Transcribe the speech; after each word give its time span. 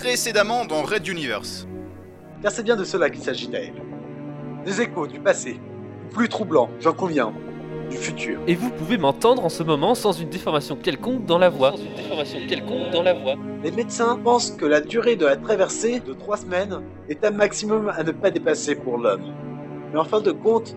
précédemment 0.00 0.64
dans 0.64 0.82
Red 0.82 1.06
Universe. 1.08 1.68
Car 2.42 2.50
c'est 2.50 2.62
bien 2.62 2.76
de 2.76 2.84
cela 2.84 3.10
qu'il 3.10 3.22
s'agit, 3.22 3.48
Dave. 3.48 3.74
Des 4.64 4.80
échos 4.80 5.06
du 5.06 5.20
passé, 5.20 5.60
plus 6.10 6.28
troublants, 6.30 6.70
j'en 6.80 6.94
conviens, 6.94 7.34
du 7.90 7.98
futur. 7.98 8.40
Et 8.46 8.54
vous 8.54 8.70
pouvez 8.70 8.96
m'entendre 8.96 9.44
en 9.44 9.50
ce 9.50 9.62
moment 9.62 9.94
sans 9.94 10.12
une 10.12 10.30
déformation 10.30 10.76
quelconque 10.76 11.26
dans 11.26 11.36
la 11.36 11.50
voix. 11.50 11.72
Sans 11.72 11.84
une 11.84 11.94
déformation 11.94 12.38
quelconque 12.48 12.90
dans 12.92 13.02
la 13.02 13.12
voix. 13.12 13.34
Les 13.62 13.72
médecins 13.72 14.18
pensent 14.24 14.52
que 14.52 14.64
la 14.64 14.80
durée 14.80 15.16
de 15.16 15.26
la 15.26 15.36
traversée 15.36 16.00
de 16.00 16.14
trois 16.14 16.38
semaines 16.38 16.80
est 17.10 17.22
un 17.22 17.30
maximum 17.30 17.92
à 17.94 18.02
ne 18.02 18.12
pas 18.12 18.30
dépasser 18.30 18.76
pour 18.76 18.96
l'homme. 18.96 19.34
Mais 19.92 19.98
en 19.98 20.04
fin 20.04 20.22
de 20.22 20.32
compte, 20.32 20.74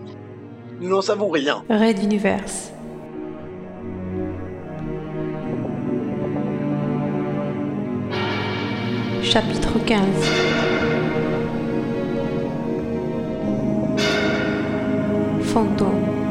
nous 0.80 0.90
n'en 0.90 1.00
savons 1.00 1.30
rien. 1.30 1.64
Red 1.70 1.98
Universe. 2.02 2.72
Chapitre 9.34 9.80
15 9.84 9.98
Fantôme 15.42 16.23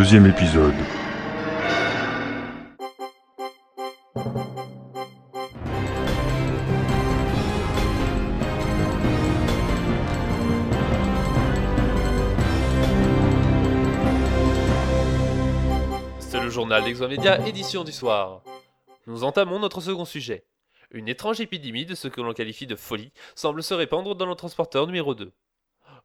Deuxième 0.00 0.24
épisode. 0.24 0.72
C'est 16.18 16.40
le 16.40 16.48
journal 16.48 16.82
d'Exomédia, 16.82 17.46
édition 17.46 17.84
du 17.84 17.92
soir. 17.92 18.42
Nous 19.06 19.22
entamons 19.22 19.58
notre 19.58 19.82
second 19.82 20.06
sujet. 20.06 20.46
Une 20.92 21.08
étrange 21.08 21.42
épidémie 21.42 21.84
de 21.84 21.94
ce 21.94 22.08
que 22.08 22.22
l'on 22.22 22.32
qualifie 22.32 22.66
de 22.66 22.74
folie 22.74 23.12
semble 23.34 23.62
se 23.62 23.74
répandre 23.74 24.14
dans 24.14 24.24
le 24.24 24.34
transporteur 24.34 24.86
numéro 24.86 25.14
2. 25.14 25.30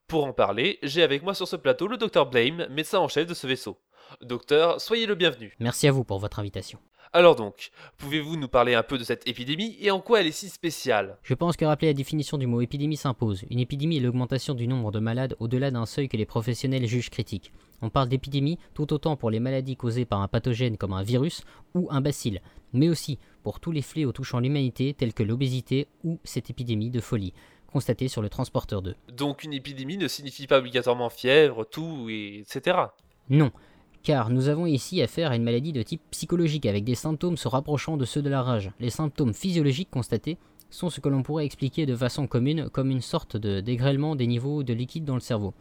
Pour 0.07 0.25
en 0.25 0.33
parler, 0.33 0.77
j'ai 0.83 1.01
avec 1.01 1.23
moi 1.23 1.33
sur 1.33 1.47
ce 1.47 1.55
plateau 1.55 1.87
le 1.87 1.97
docteur 1.97 2.27
Blame, 2.29 2.67
médecin 2.69 2.99
en 2.99 3.07
chef 3.07 3.25
de 3.25 3.33
ce 3.33 3.47
vaisseau. 3.47 3.79
Docteur, 4.21 4.81
soyez 4.81 5.05
le 5.05 5.15
bienvenu. 5.15 5.55
Merci 5.59 5.87
à 5.87 5.91
vous 5.91 6.03
pour 6.03 6.19
votre 6.19 6.39
invitation. 6.39 6.79
Alors 7.13 7.35
donc, 7.35 7.69
pouvez-vous 7.97 8.35
nous 8.35 8.49
parler 8.49 8.73
un 8.73 8.83
peu 8.83 8.97
de 8.97 9.03
cette 9.05 9.25
épidémie 9.27 9.77
et 9.79 9.89
en 9.89 10.01
quoi 10.01 10.19
elle 10.19 10.27
est 10.27 10.31
si 10.31 10.49
spéciale? 10.49 11.17
Je 11.23 11.33
pense 11.33 11.55
que 11.55 11.63
rappeler 11.63 11.87
la 11.87 11.93
définition 11.93 12.37
du 12.37 12.45
mot 12.45 12.59
épidémie 12.59 12.97
s'impose. 12.97 13.45
Une 13.49 13.59
épidémie 13.59 13.97
est 13.97 14.01
l'augmentation 14.01 14.53
du 14.53 14.67
nombre 14.67 14.91
de 14.91 14.99
malades 14.99 15.35
au-delà 15.39 15.71
d'un 15.71 15.85
seuil 15.85 16.09
que 16.09 16.17
les 16.17 16.25
professionnels 16.25 16.85
jugent 16.87 17.09
critique. 17.09 17.53
On 17.81 17.89
parle 17.89 18.09
d'épidémie 18.09 18.59
tout 18.73 18.91
autant 18.91 19.15
pour 19.15 19.29
les 19.29 19.39
maladies 19.39 19.77
causées 19.77 20.05
par 20.05 20.21
un 20.21 20.27
pathogène 20.27 20.77
comme 20.77 20.91
un 20.93 21.03
virus 21.03 21.43
ou 21.73 21.87
un 21.89 22.01
bacille, 22.01 22.41
mais 22.73 22.89
aussi 22.89 23.17
pour 23.43 23.61
tous 23.61 23.71
les 23.71 23.81
fléaux 23.81 24.11
touchant 24.11 24.39
l'humanité 24.39 24.93
tels 24.93 25.13
que 25.13 25.23
l'obésité 25.23 25.87
ou 26.03 26.19
cette 26.25 26.49
épidémie 26.49 26.89
de 26.89 26.99
folie 26.99 27.33
constatée 27.67 28.07
sur 28.07 28.21
le 28.21 28.29
transporteur 28.29 28.81
2. 28.81 28.95
Donc 29.13 29.43
une 29.43 29.53
épidémie 29.53 29.97
ne 29.97 30.07
signifie 30.07 30.47
pas 30.47 30.59
obligatoirement 30.59 31.09
fièvre, 31.09 31.65
toux, 31.65 32.09
et 32.09 32.39
etc. 32.39 32.77
Non, 33.29 33.51
car 34.05 34.29
nous 34.29 34.49
avons 34.49 34.67
ici 34.67 35.01
affaire 35.01 35.31
à 35.31 35.35
une 35.35 35.43
maladie 35.43 35.73
de 35.73 35.81
type 35.81 36.01
psychologique 36.11 36.67
avec 36.67 36.83
des 36.83 36.93
symptômes 36.93 37.37
se 37.37 37.47
rapprochant 37.47 37.97
de 37.97 38.05
ceux 38.05 38.21
de 38.21 38.29
la 38.29 38.43
rage. 38.43 38.69
Les 38.79 38.91
symptômes 38.91 39.33
physiologiques 39.33 39.89
constatés 39.89 40.37
sont 40.69 40.91
ce 40.91 41.01
que 41.01 41.09
l'on 41.09 41.23
pourrait 41.23 41.45
expliquer 41.45 41.87
de 41.87 41.95
façon 41.95 42.27
commune 42.27 42.69
comme 42.69 42.91
une 42.91 43.01
sorte 43.01 43.35
de 43.35 43.61
dégrêlement 43.61 44.15
des 44.15 44.27
niveaux 44.27 44.61
de 44.61 44.73
liquide 44.73 45.05
dans 45.05 45.15
le 45.15 45.21
cerveau. 45.21 45.55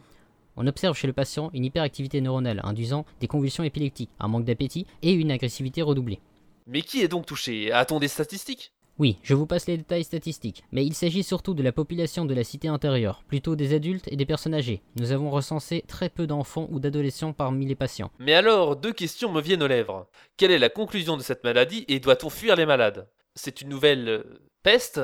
On 0.57 0.67
observe 0.67 0.95
chez 0.95 1.07
le 1.07 1.13
patient 1.13 1.49
une 1.55 1.65
hyperactivité 1.65 2.21
neuronale 2.21 2.61
induisant 2.63 3.05
des 3.19 3.27
convulsions 3.27 3.63
épileptiques, 3.63 4.11
un 4.19 4.27
manque 4.27 4.45
d'appétit 4.45 4.85
et 5.01 5.11
une 5.11 5.31
agressivité 5.31 5.81
redoublée. 5.81 6.19
Mais 6.67 6.83
qui 6.83 7.01
est 7.01 7.07
donc 7.07 7.25
touché? 7.25 7.71
A-t-on 7.71 7.99
des 7.99 8.07
statistiques? 8.07 8.74
Oui, 8.97 9.17
je 9.23 9.33
vous 9.33 9.45
passe 9.45 9.67
les 9.67 9.75
détails 9.75 10.05
statistiques, 10.05 10.63
mais 10.71 10.85
il 10.85 10.93
s'agit 10.93 11.23
surtout 11.23 11.53
de 11.53 11.61
la 11.61 11.73
population 11.73 12.23
de 12.23 12.33
la 12.33 12.45
cité 12.45 12.69
intérieure, 12.69 13.23
plutôt 13.27 13.57
des 13.57 13.73
adultes 13.73 14.07
et 14.09 14.15
des 14.15 14.25
personnes 14.25 14.53
âgées. 14.53 14.81
Nous 14.95 15.11
avons 15.11 15.29
recensé 15.29 15.83
très 15.85 16.07
peu 16.07 16.27
d'enfants 16.27 16.69
ou 16.71 16.79
d'adolescents 16.79 17.33
parmi 17.33 17.65
les 17.65 17.75
patients. 17.75 18.09
Mais 18.19 18.33
alors, 18.33 18.77
deux 18.77 18.93
questions 18.93 19.33
me 19.33 19.41
viennent 19.41 19.63
aux 19.63 19.67
lèvres. 19.67 20.07
Quelle 20.37 20.51
est 20.51 20.59
la 20.59 20.69
conclusion 20.69 21.17
de 21.17 21.21
cette 21.23 21.43
maladie 21.43 21.83
et 21.89 21.99
doit-on 21.99 22.29
fuir 22.29 22.55
les 22.55 22.65
malades? 22.65 23.09
C'est 23.33 23.59
une 23.59 23.67
nouvelle... 23.67 24.07
euh, 24.07 24.23
peste? 24.63 25.01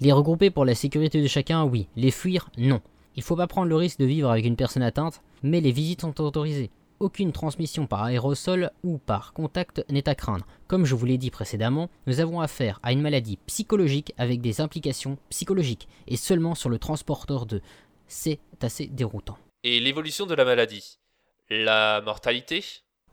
Les 0.00 0.12
regrouper 0.12 0.50
pour 0.50 0.66
la 0.66 0.74
sécurité 0.74 1.22
de 1.22 1.26
chacun, 1.26 1.64
oui. 1.64 1.88
Les 1.96 2.10
fuir, 2.10 2.50
non. 2.58 2.82
Il 3.16 3.22
faut 3.22 3.36
pas 3.36 3.46
prendre 3.46 3.68
le 3.68 3.76
risque 3.76 4.00
de 4.00 4.04
vivre 4.04 4.28
avec 4.28 4.44
une 4.44 4.56
personne 4.56 4.82
atteinte, 4.82 5.22
mais 5.42 5.62
les 5.62 5.72
visites 5.72 6.02
sont 6.02 6.20
autorisées. 6.20 6.70
Aucune 7.00 7.32
transmission 7.32 7.86
par 7.86 8.04
aérosol 8.04 8.70
ou 8.84 8.98
par 8.98 9.32
contact 9.32 9.84
n'est 9.90 10.08
à 10.08 10.14
craindre. 10.14 10.46
Comme 10.68 10.84
je 10.84 10.94
vous 10.94 11.06
l'ai 11.06 11.18
dit 11.18 11.30
précédemment, 11.30 11.90
nous 12.06 12.20
avons 12.20 12.40
affaire 12.40 12.78
à 12.84 12.92
une 12.92 13.02
maladie 13.02 13.36
psychologique 13.46 14.14
avec 14.16 14.40
des 14.40 14.60
implications 14.60 15.18
psychologiques, 15.28 15.88
et 16.06 16.16
seulement 16.16 16.54
sur 16.54 16.70
le 16.70 16.78
transporteur 16.78 17.46
2. 17.46 17.60
C'est 18.06 18.38
assez 18.62 18.86
déroutant. 18.86 19.36
Et 19.64 19.80
l'évolution 19.80 20.24
de 20.24 20.34
la 20.34 20.44
maladie? 20.44 20.98
La 21.50 22.00
mortalité? 22.00 22.64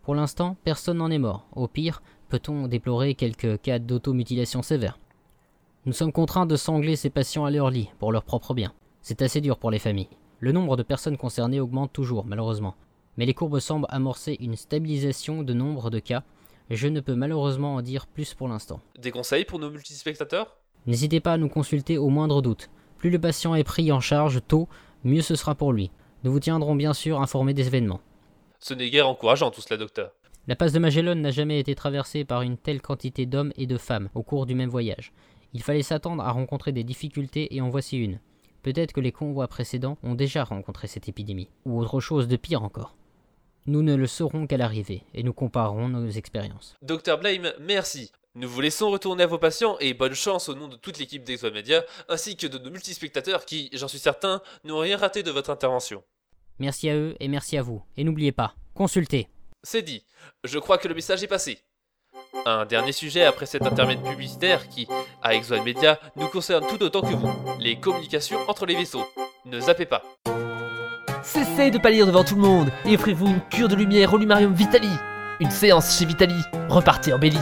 Pour 0.03 0.13
l'instant, 0.13 0.57
personne 0.63 0.97
n'en 0.97 1.09
est 1.09 1.17
mort. 1.17 1.47
Au 1.53 1.67
pire, 1.67 2.03
peut-on 2.29 2.67
déplorer 2.67 3.15
quelques 3.15 3.61
cas 3.61 3.79
d'automutilation 3.79 4.61
sévères. 4.61 4.99
Nous 5.85 5.93
sommes 5.93 6.11
contraints 6.11 6.45
de 6.45 6.55
sangler 6.55 6.95
ces 6.95 7.09
patients 7.09 7.45
à 7.45 7.51
leur 7.51 7.71
lit, 7.71 7.89
pour 7.97 8.11
leur 8.11 8.23
propre 8.23 8.53
bien. 8.53 8.73
C'est 9.01 9.23
assez 9.23 9.41
dur 9.41 9.57
pour 9.57 9.71
les 9.71 9.79
familles. 9.79 10.09
Le 10.39 10.51
nombre 10.51 10.77
de 10.77 10.83
personnes 10.83 11.17
concernées 11.17 11.59
augmente 11.59 11.91
toujours, 11.91 12.25
malheureusement. 12.25 12.75
Mais 13.21 13.27
les 13.27 13.35
courbes 13.35 13.59
semblent 13.59 13.85
amorcer 13.89 14.35
une 14.39 14.55
stabilisation 14.55 15.43
de 15.43 15.53
nombre 15.53 15.91
de 15.91 15.99
cas. 15.99 16.23
Je 16.71 16.87
ne 16.87 17.01
peux 17.01 17.13
malheureusement 17.13 17.75
en 17.75 17.83
dire 17.83 18.07
plus 18.07 18.33
pour 18.33 18.47
l'instant. 18.47 18.79
Des 18.97 19.11
conseils 19.11 19.45
pour 19.45 19.59
nos 19.59 19.69
multispectateurs? 19.69 20.57
N'hésitez 20.87 21.19
pas 21.19 21.33
à 21.33 21.37
nous 21.37 21.47
consulter 21.47 21.99
au 21.99 22.09
moindre 22.09 22.41
doute. 22.41 22.71
Plus 22.97 23.11
le 23.11 23.21
patient 23.21 23.53
est 23.53 23.63
pris 23.63 23.91
en 23.91 23.99
charge 23.99 24.41
tôt, 24.47 24.67
mieux 25.03 25.21
ce 25.21 25.35
sera 25.35 25.53
pour 25.53 25.71
lui. 25.71 25.91
Nous 26.23 26.31
vous 26.31 26.39
tiendrons 26.39 26.73
bien 26.73 26.93
sûr 26.93 27.21
informés 27.21 27.53
des 27.53 27.67
événements. 27.67 28.01
Ce 28.57 28.73
n'est 28.73 28.89
guère 28.89 29.07
encourageant 29.07 29.51
tout 29.51 29.61
cela, 29.61 29.77
docteur. 29.77 30.13
La 30.47 30.55
passe 30.55 30.73
de 30.73 30.79
Magellan 30.79 31.13
n'a 31.13 31.29
jamais 31.29 31.59
été 31.59 31.75
traversée 31.75 32.25
par 32.25 32.41
une 32.41 32.57
telle 32.57 32.81
quantité 32.81 33.27
d'hommes 33.27 33.53
et 33.55 33.67
de 33.67 33.77
femmes 33.77 34.09
au 34.15 34.23
cours 34.23 34.47
du 34.47 34.55
même 34.55 34.71
voyage. 34.71 35.13
Il 35.53 35.61
fallait 35.61 35.83
s'attendre 35.83 36.23
à 36.23 36.31
rencontrer 36.31 36.71
des 36.71 36.83
difficultés 36.83 37.55
et 37.55 37.61
en 37.61 37.69
voici 37.69 37.99
une. 37.99 38.19
Peut-être 38.63 38.93
que 38.93 38.99
les 38.99 39.11
convois 39.11 39.47
précédents 39.47 39.99
ont 40.01 40.15
déjà 40.15 40.43
rencontré 40.43 40.87
cette 40.87 41.07
épidémie, 41.07 41.49
ou 41.65 41.79
autre 41.79 41.99
chose 41.99 42.27
de 42.27 42.35
pire 42.35 42.63
encore. 42.63 42.95
Nous 43.67 43.83
ne 43.83 43.95
le 43.95 44.07
saurons 44.07 44.47
qu'à 44.47 44.57
l'arrivée, 44.57 45.03
et 45.13 45.21
nous 45.21 45.33
comparerons 45.33 45.87
nos 45.87 46.09
expériences. 46.09 46.75
Docteur 46.81 47.19
Blame, 47.19 47.53
merci. 47.59 48.11
Nous 48.33 48.49
vous 48.49 48.61
laissons 48.61 48.89
retourner 48.89 49.23
à 49.23 49.27
vos 49.27 49.37
patients 49.37 49.77
et 49.79 49.93
bonne 49.93 50.15
chance 50.15 50.49
au 50.49 50.55
nom 50.55 50.67
de 50.67 50.77
toute 50.77 50.97
l'équipe 50.97 51.23
d'Exomedia, 51.23 51.83
ainsi 52.09 52.35
que 52.37 52.47
de 52.47 52.57
nos 52.57 52.71
multispectateurs 52.71 53.45
qui, 53.45 53.69
j'en 53.73 53.87
suis 53.87 53.99
certain, 53.99 54.41
n'ont 54.63 54.79
rien 54.79 54.97
raté 54.97 55.21
de 55.21 55.29
votre 55.29 55.51
intervention. 55.51 56.03
Merci 56.57 56.89
à 56.89 56.95
eux 56.95 57.15
et 57.19 57.27
merci 57.27 57.57
à 57.57 57.61
vous. 57.61 57.83
Et 57.97 58.03
n'oubliez 58.03 58.31
pas, 58.31 58.55
consultez. 58.73 59.27
C'est 59.63 59.81
dit. 59.83 60.03
Je 60.43 60.57
crois 60.57 60.77
que 60.77 60.87
le 60.87 60.95
message 60.95 61.21
est 61.21 61.27
passé. 61.27 61.59
Un 62.45 62.65
dernier 62.65 62.93
sujet 62.93 63.25
après 63.25 63.45
cet 63.45 63.63
intermède 63.63 64.01
publicitaire 64.01 64.67
qui, 64.69 64.87
à 65.21 65.35
Exoal 65.35 65.63
Media, 65.63 65.99
nous 66.15 66.29
concerne 66.29 66.65
tout 66.67 66.81
autant 66.81 67.01
que 67.01 67.13
vous. 67.13 67.31
Les 67.59 67.79
communications 67.79 68.39
entre 68.47 68.65
les 68.65 68.75
vaisseaux. 68.75 69.05
Ne 69.45 69.59
zappez 69.59 69.85
pas. 69.85 70.03
Cessez 71.23 71.71
de 71.71 71.77
pâlir 71.77 72.07
devant 72.07 72.23
tout 72.23 72.35
le 72.35 72.41
monde 72.41 72.69
et 72.83 72.95
offrez-vous 72.95 73.27
une 73.27 73.41
cure 73.49 73.67
de 73.67 73.75
lumière 73.75 74.13
au 74.13 74.17
Lumarium 74.17 74.53
Vitali. 74.53 74.89
Une 75.39 75.51
séance 75.51 75.97
chez 75.97 76.05
Vitali. 76.05 76.41
Repartez 76.67 77.13
embelli. 77.13 77.37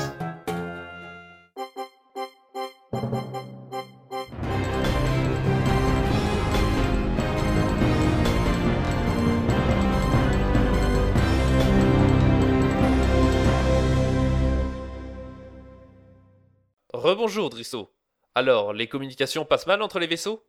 Rebonjour, 16.94 17.50
Drisso. 17.50 17.92
Alors, 18.36 18.74
les 18.74 18.88
communications 18.88 19.46
passent 19.46 19.68
mal 19.68 19.82
entre 19.82 20.00
les 20.00 20.08
vaisseaux? 20.08 20.44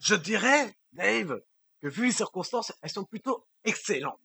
Je 0.00 0.14
dirais, 0.14 0.74
Dave, 0.92 1.40
que 1.80 1.88
vu 1.88 2.06
les 2.06 2.12
circonstances, 2.12 2.72
elles 2.82 2.90
sont 2.90 3.04
plutôt 3.04 3.46
excellentes. 3.64 4.20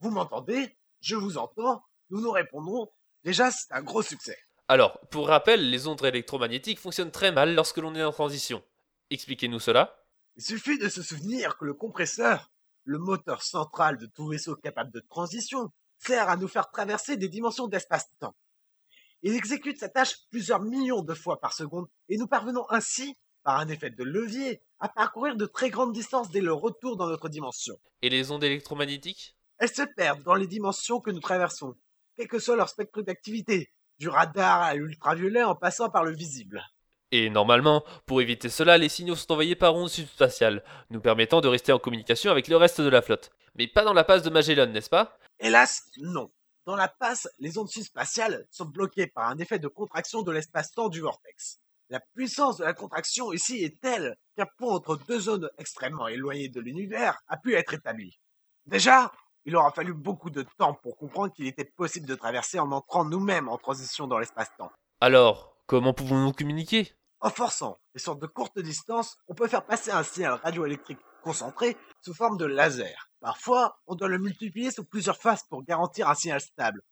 Vous 0.00 0.10
m'entendez? 0.10 0.76
Je 1.00 1.16
vous 1.16 1.38
entends. 1.38 1.82
Nous 2.10 2.20
nous 2.20 2.30
répondrons. 2.30 2.90
Déjà, 3.24 3.50
c'est 3.50 3.72
un 3.72 3.82
gros 3.82 4.02
succès. 4.02 4.38
Alors, 4.68 4.98
pour 5.10 5.28
rappel, 5.28 5.70
les 5.70 5.86
ondes 5.86 6.04
électromagnétiques 6.04 6.78
fonctionnent 6.78 7.10
très 7.10 7.32
mal 7.32 7.54
lorsque 7.54 7.78
l'on 7.78 7.94
est 7.94 8.02
en 8.02 8.12
transition. 8.12 8.62
Expliquez-nous 9.10 9.60
cela. 9.60 9.96
Il 10.36 10.42
suffit 10.42 10.78
de 10.78 10.88
se 10.88 11.02
souvenir 11.02 11.58
que 11.58 11.64
le 11.64 11.74
compresseur, 11.74 12.50
le 12.84 12.98
moteur 12.98 13.42
central 13.42 13.98
de 13.98 14.06
tout 14.06 14.28
vaisseau 14.28 14.56
capable 14.56 14.92
de 14.92 15.00
transition, 15.00 15.70
sert 15.98 16.28
à 16.28 16.36
nous 16.36 16.48
faire 16.48 16.70
traverser 16.70 17.16
des 17.16 17.28
dimensions 17.28 17.66
d'espace-temps. 17.66 18.34
Il 19.22 19.34
exécute 19.34 19.78
sa 19.78 19.88
tâche 19.88 20.16
plusieurs 20.30 20.62
millions 20.62 21.02
de 21.02 21.14
fois 21.14 21.40
par 21.40 21.52
seconde 21.52 21.88
et 22.08 22.16
nous 22.16 22.26
parvenons 22.26 22.64
ainsi, 22.70 23.16
par 23.42 23.58
un 23.58 23.68
effet 23.68 23.90
de 23.90 24.04
levier, 24.04 24.62
à 24.78 24.88
parcourir 24.88 25.36
de 25.36 25.46
très 25.46 25.70
grandes 25.70 25.92
distances 25.92 26.30
dès 26.30 26.40
le 26.40 26.52
retour 26.52 26.96
dans 26.96 27.06
notre 27.06 27.28
dimension. 27.28 27.78
Et 28.02 28.08
les 28.08 28.30
ondes 28.30 28.44
électromagnétiques? 28.44 29.36
Elles 29.58 29.72
se 29.72 29.82
perdent 29.82 30.22
dans 30.22 30.34
les 30.34 30.46
dimensions 30.46 31.00
que 31.00 31.10
nous 31.10 31.20
traversons, 31.20 31.74
quel 32.16 32.28
que 32.28 32.38
soit 32.38 32.56
leur 32.56 32.68
spectre 32.68 33.02
d'activité, 33.02 33.72
du 33.98 34.08
radar 34.08 34.62
à 34.62 34.74
l'ultraviolet 34.74 35.42
en 35.42 35.54
passant 35.54 35.90
par 35.90 36.04
le 36.04 36.14
visible. 36.14 36.62
Et 37.12 37.28
normalement, 37.28 37.84
pour 38.06 38.22
éviter 38.22 38.48
cela, 38.48 38.78
les 38.78 38.88
signaux 38.88 39.16
sont 39.16 39.32
envoyés 39.32 39.56
par 39.56 39.74
ondes 39.74 39.88
subspatiales, 39.88 40.62
nous 40.90 41.00
permettant 41.00 41.40
de 41.40 41.48
rester 41.48 41.72
en 41.72 41.78
communication 41.78 42.30
avec 42.30 42.48
le 42.48 42.56
reste 42.56 42.80
de 42.80 42.88
la 42.88 43.02
flotte. 43.02 43.30
Mais 43.56 43.66
pas 43.66 43.84
dans 43.84 43.92
la 43.92 44.04
passe 44.04 44.22
de 44.22 44.30
Magellan, 44.30 44.68
n'est-ce 44.68 44.88
pas? 44.88 45.18
Hélas, 45.40 45.82
non. 45.98 46.30
Dans 46.66 46.76
la 46.76 46.88
passe, 46.88 47.28
les 47.38 47.58
ondes 47.58 47.68
subspatiales 47.68 48.46
sont 48.50 48.66
bloquées 48.66 49.08
par 49.08 49.28
un 49.28 49.38
effet 49.38 49.58
de 49.58 49.66
contraction 49.66 50.22
de 50.22 50.30
l'espace-temps 50.30 50.88
du 50.88 51.00
vortex. 51.00 51.58
La 51.90 51.98
puissance 52.14 52.58
de 52.58 52.64
la 52.64 52.72
contraction 52.72 53.32
ici 53.32 53.64
est 53.64 53.80
telle 53.80 54.16
qu'un 54.36 54.46
pont 54.58 54.74
entre 54.74 54.96
deux 55.08 55.18
zones 55.18 55.50
extrêmement 55.58 56.06
éloignées 56.06 56.48
de 56.48 56.60
l'univers 56.60 57.18
a 57.26 57.36
pu 57.36 57.56
être 57.56 57.74
établi. 57.74 58.20
Déjà, 58.66 59.10
il 59.44 59.56
aura 59.56 59.72
fallu 59.72 59.92
beaucoup 59.92 60.30
de 60.30 60.46
temps 60.56 60.74
pour 60.74 60.96
comprendre 60.96 61.32
qu'il 61.32 61.48
était 61.48 61.64
possible 61.64 62.06
de 62.06 62.14
traverser 62.14 62.60
en 62.60 62.70
entrant 62.70 63.04
nous-mêmes 63.04 63.48
en 63.48 63.58
transition 63.58 64.06
dans 64.06 64.20
l'espace-temps. 64.20 64.70
Alors, 65.00 65.56
comment 65.66 65.92
pouvons-nous 65.92 66.32
communiquer? 66.32 66.94
En 67.18 67.30
forçant 67.30 67.76
et 67.96 67.98
sur 67.98 68.14
de 68.14 68.28
courtes 68.28 68.60
distances, 68.60 69.16
on 69.26 69.34
peut 69.34 69.48
faire 69.48 69.66
passer 69.66 69.90
un 69.90 70.04
signal 70.04 70.34
radioélectrique 70.44 71.00
concentré 71.24 71.76
sous 72.02 72.14
forme 72.14 72.38
de 72.38 72.44
laser. 72.44 73.10
Parfois, 73.20 73.80
on 73.88 73.96
doit 73.96 74.06
le 74.06 74.18
multiplier 74.18 74.70
sous 74.70 74.84
plusieurs 74.84 75.16
faces 75.16 75.42
pour 75.48 75.64
garantir 75.64 76.08
un 76.08 76.14
signal 76.14 76.40
stable. 76.40 76.82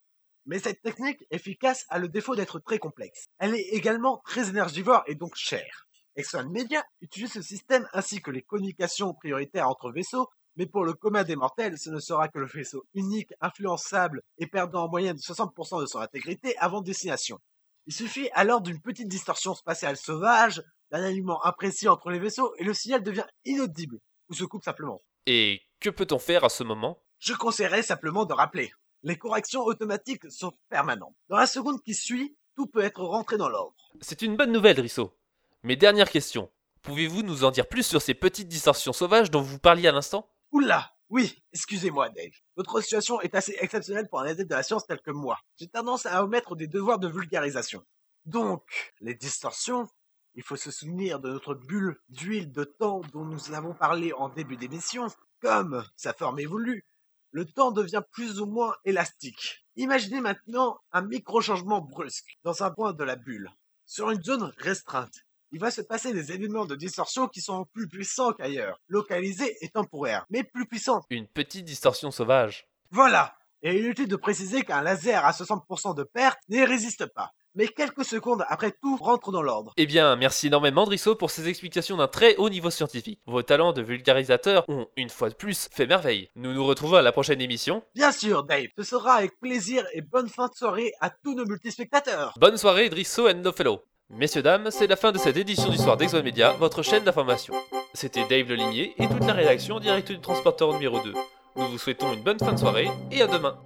Mais 0.49 0.59
cette 0.59 0.81
technique 0.81 1.27
efficace 1.31 1.85
a 1.91 1.99
le 1.99 2.09
défaut 2.09 2.35
d'être 2.35 2.59
très 2.59 2.79
complexe. 2.79 3.27
Elle 3.39 3.55
est 3.55 3.69
également 3.73 4.23
très 4.25 4.49
énergivore 4.49 5.03
et 5.07 5.15
donc 5.15 5.35
chère. 5.37 5.87
Exxon 6.17 6.49
Media 6.49 6.83
utilise 7.03 7.33
ce 7.33 7.43
système 7.43 7.87
ainsi 7.93 8.23
que 8.23 8.31
les 8.31 8.41
communications 8.41 9.13
prioritaires 9.13 9.69
entre 9.69 9.93
vaisseaux, 9.93 10.27
mais 10.57 10.65
pour 10.65 10.85
le 10.85 10.95
commun 10.95 11.23
des 11.23 11.37
mortels, 11.37 11.77
ce 11.79 11.91
ne 11.91 12.01
sera 12.01 12.29
que 12.29 12.39
le 12.39 12.47
vaisseau 12.47 12.83
unique, 12.95 13.29
influençable 13.43 14.23
et 14.39 14.47
perdant 14.47 14.87
en 14.87 14.89
moyenne 14.89 15.19
60% 15.19 15.83
de 15.83 15.87
son 15.87 15.99
intégrité 15.99 16.57
avant 16.57 16.81
destination. 16.81 17.39
Il 17.87 17.93
suffit 17.93 18.31
alors 18.33 18.63
d'une 18.63 18.81
petite 18.81 19.09
distorsion 19.09 19.55
spatiale 19.55 19.99
sauvage, 19.99 20.63
d'un 20.91 21.05
alignement 21.05 21.45
imprécis 21.45 21.89
entre 21.89 22.09
les 22.09 22.19
vaisseaux 22.19 22.55
et 22.57 22.65
le 22.65 22.73
signal 22.73 23.03
devient 23.03 23.27
inaudible 23.45 23.99
ou 24.31 24.35
se 24.35 24.45
coupe 24.45 24.65
simplement. 24.65 25.03
Et 25.27 25.61
que 25.79 25.91
peut-on 25.91 26.19
faire 26.19 26.45
à 26.45 26.49
ce 26.49 26.65
moment? 26.65 27.03
Je 27.19 27.35
conseillerais 27.35 27.83
simplement 27.83 28.25
de 28.25 28.33
rappeler. 28.33 28.73
Les 29.03 29.17
corrections 29.17 29.63
automatiques 29.63 30.31
sont 30.31 30.53
permanentes. 30.69 31.15
Dans 31.29 31.37
la 31.37 31.47
seconde 31.47 31.83
qui 31.83 31.95
suit, 31.95 32.37
tout 32.57 32.67
peut 32.67 32.83
être 32.83 33.03
rentré 33.03 33.37
dans 33.37 33.49
l'ordre. 33.49 33.77
C'est 34.01 34.23
une 34.23 34.37
bonne 34.37 34.51
nouvelle, 34.51 34.81
Risso. 34.81 35.17
Mais 35.63 35.77
dernière 35.77 36.11
question. 36.11 36.51
Pouvez-vous 36.83 37.23
nous 37.23 37.45
en 37.45 37.51
dire 37.51 37.69
plus 37.69 37.85
sur 37.85 38.03
ces 38.03 38.15
petites 38.15 38.49
distorsions 38.49 38.93
sauvages 38.93 39.31
dont 39.31 39.41
vous 39.41 39.59
parliez 39.59 39.89
à 39.89 39.93
l'instant? 39.93 40.29
Oula 40.51 40.91
Oui, 41.11 41.43
excusez-moi 41.53 42.09
Dave. 42.11 42.33
Votre 42.57 42.81
situation 42.81 43.21
est 43.21 43.35
assez 43.35 43.57
exceptionnelle 43.61 44.09
pour 44.09 44.21
un 44.21 44.27
adepte 44.27 44.51
de 44.51 44.57
la 44.57 44.63
science 44.63 44.87
tel 44.87 45.01
que 45.01 45.11
moi. 45.11 45.39
J'ai 45.57 45.69
tendance 45.69 46.07
à 46.07 46.25
omettre 46.25 46.57
des 46.57 46.67
devoirs 46.67 46.99
de 46.99 47.09
vulgarisation. 47.09 47.85
Donc, 48.25 48.63
les 49.01 49.15
distorsions, 49.15 49.89
il 50.35 50.43
faut 50.43 50.57
se 50.57 50.71
souvenir 50.71 51.21
de 51.21 51.31
notre 51.31 51.55
bulle 51.55 52.01
d'huile 52.09 52.51
de 52.53 52.65
temps 52.65 53.01
dont 53.13 53.25
nous 53.25 53.53
avons 53.53 53.75
parlé 53.75 54.13
en 54.13 54.29
début 54.29 54.57
d'émission. 54.57 55.07
Comme 55.41 55.85
sa 55.97 56.13
forme 56.13 56.41
évolue, 56.41 56.85
le 57.31 57.45
temps 57.45 57.73
devient 57.73 58.03
plus 58.11 58.41
ou 58.41 58.47
moins 58.47 58.75
élastique. 58.85 59.65
Imaginez 59.77 60.21
maintenant 60.21 60.81
un 60.93 61.03
micro-changement 61.03 61.81
brusque 61.81 62.39
dans 62.45 62.63
un 62.63 62.71
point 62.71 62.93
de 62.93 63.05
la 63.05 63.17
bulle, 63.17 63.51
sur 63.87 64.11
une 64.11 64.23
zone 64.23 64.53
restreinte. 64.59 65.15
Il 65.51 65.61
va 65.61 65.71
se 65.71 65.81
passer 65.81 66.13
des 66.13 66.33
événements 66.33 66.67
de 66.67 66.77
distorsion 66.77 67.27
qui 67.27 67.41
sont 67.41 67.65
plus 67.73 67.89
puissants 67.89 68.33
qu'ailleurs, 68.33 68.81
localisés 68.87 69.57
et 69.63 69.69
temporaires, 69.71 70.27
mais 70.29 70.45
plus 70.45 70.67
puissants. 70.67 71.03
Une 71.11 71.27
petite 71.27 71.65
distorsion 71.65 72.11
sauvage. 72.11 72.67
Voilà 72.91 73.35
Et 73.63 73.79
inutile 73.79 74.09
de 74.09 74.17
préciser 74.17 74.63
qu'un 74.63 74.83
laser 74.83 75.25
à 75.25 75.33
60% 75.33 75.97
de 75.97 76.05
perte 76.05 76.39
n'y 76.49 76.65
résiste 76.65 77.07
pas. 77.07 77.33
Mais 77.59 77.67
quelques 77.67 78.05
secondes 78.05 78.45
après 78.49 78.71
tout 78.71 78.97
rentre 78.97 79.33
dans 79.33 79.43
l'ordre. 79.43 79.73
Eh 79.77 79.87
bien, 79.87 80.15
merci 80.15 80.47
énormément 80.47 80.85
Drisso 80.85 81.17
pour 81.17 81.33
ces 81.33 81.49
explications 81.49 81.97
d'un 81.97 82.07
très 82.07 82.37
haut 82.37 82.51
niveau 82.51 82.71
scientifique. 82.71 83.19
Vos 83.27 83.43
talents 83.43 83.73
de 83.73 83.83
vulgarisateur 83.83 84.65
ont, 84.69 84.87
une 84.97 85.09
fois 85.09 85.29
de 85.29 85.35
plus, 85.35 85.69
fait 85.73 85.89
merveille. 85.89 86.31
Nous 86.37 86.53
nous 86.53 86.65
retrouvons 86.65 86.99
à 86.99 87.03
la 87.03 87.11
prochaine 87.11 87.41
émission. 87.41 87.83
Bien 87.97 88.13
sûr, 88.13 88.45
Dave, 88.45 88.69
ce 88.77 88.85
sera 88.85 89.15
avec 89.15 89.41
plaisir 89.41 89.85
et 89.93 90.03
bonne 90.03 90.29
fin 90.29 90.47
de 90.47 90.55
soirée 90.55 90.93
à 91.01 91.11
tous 91.11 91.35
nos 91.35 91.47
multispectateurs. 91.47 92.33
Bonne 92.39 92.57
soirée 92.57 92.91
Drisso 92.91 93.29
and 93.29 93.43
no 93.43 93.51
fellow. 93.51 93.81
Messieurs, 94.09 94.43
dames, 94.43 94.71
c'est 94.71 94.87
la 94.87 94.95
fin 94.95 95.11
de 95.11 95.19
cette 95.19 95.37
édition 95.37 95.69
du 95.69 95.79
Soir 95.79 95.97
d'Exo 95.97 96.23
Media, 96.23 96.53
votre 96.53 96.85
chaîne 96.85 97.03
d'information. 97.03 97.55
C'était 97.93 98.25
Dave 98.29 98.51
Lelimier 98.51 98.95
et 98.99 99.09
toute 99.09 99.27
la 99.27 99.33
rédaction 99.33 99.75
en 99.75 99.81
direct 99.81 100.13
du 100.13 100.21
transporteur 100.21 100.73
numéro 100.75 101.01
2. 101.03 101.13
Nous 101.57 101.69
vous 101.71 101.79
souhaitons 101.79 102.13
une 102.13 102.23
bonne 102.23 102.39
fin 102.39 102.53
de 102.53 102.59
soirée 102.59 102.89
et 103.11 103.21
à 103.21 103.27
demain. 103.27 103.59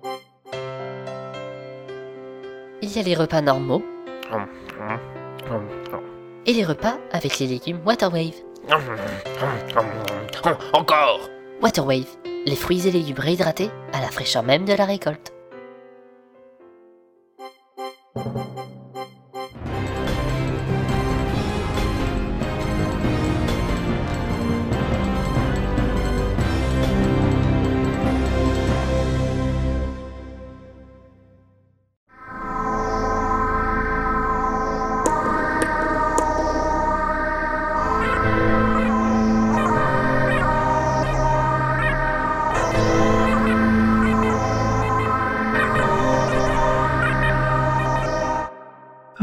Il 2.82 2.96
y 2.96 2.98
a 2.98 3.02
les 3.02 3.14
repas 3.14 3.40
normaux. 3.40 3.82
Et 6.46 6.52
les 6.52 6.64
repas 6.64 6.98
avec 7.12 7.38
les 7.38 7.46
légumes 7.46 7.78
Waterwave. 7.86 8.34
Encore! 10.72 11.20
Waterwave, 11.62 12.08
les 12.44 12.56
fruits 12.56 12.88
et 12.88 12.90
légumes 12.90 13.20
réhydratés 13.20 13.70
à 13.92 14.00
la 14.00 14.08
fraîcheur 14.08 14.42
même 14.42 14.64
de 14.64 14.72
la 14.72 14.84
récolte. 14.84 15.32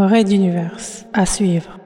Raid 0.10 0.28
d'univers 0.28 0.75
à 1.13 1.28
suivre. 1.28 1.78